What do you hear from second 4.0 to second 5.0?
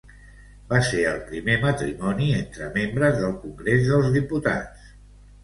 Diputats.